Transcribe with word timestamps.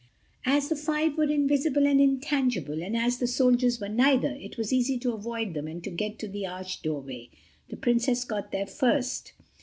As 0.47 0.67
the 0.69 0.75
five 0.75 1.15
were 1.15 1.29
invisible 1.31 1.85
and 1.85 2.01
intangible 2.01 2.81
and 2.81 2.97
as 2.97 3.19
the 3.19 3.27
soldiers 3.27 3.79
were 3.79 3.87
neither, 3.87 4.29
it 4.31 4.57
was 4.57 4.73
easy 4.73 4.97
to 4.97 5.13
avoid 5.13 5.53
them 5.53 5.67
and 5.67 5.83
to 5.83 5.91
get 5.91 6.17
to 6.17 6.27
the 6.27 6.43
arched 6.43 6.81
doorway. 6.81 7.29
The 7.69 7.77
Princess 7.77 8.23
got 8.25 8.51
there 8.51 8.65
first. 8.65 9.33